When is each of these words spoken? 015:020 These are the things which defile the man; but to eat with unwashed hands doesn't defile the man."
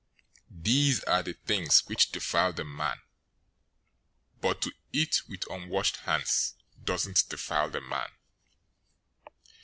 015:020 0.51 0.63
These 0.63 1.03
are 1.03 1.21
the 1.21 1.33
things 1.33 1.81
which 1.85 2.11
defile 2.11 2.51
the 2.51 2.63
man; 2.63 2.97
but 4.39 4.59
to 4.63 4.71
eat 4.91 5.21
with 5.29 5.47
unwashed 5.51 5.97
hands 5.97 6.55
doesn't 6.83 7.29
defile 7.29 7.69
the 7.69 7.81
man." 7.81 8.09